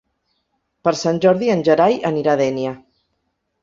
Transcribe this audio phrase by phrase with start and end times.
[0.87, 2.77] Per Sant Jordi en Gerai anirà a Dénia.